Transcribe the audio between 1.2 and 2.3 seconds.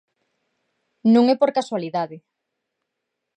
é por casualidade.